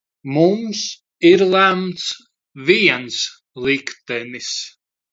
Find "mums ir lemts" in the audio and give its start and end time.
0.35-2.05